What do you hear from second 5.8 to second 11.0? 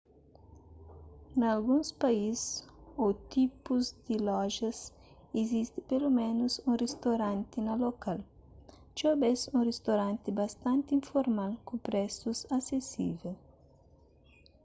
peloménus un ristoranti na lokal txeu bês un ristoranti bastanti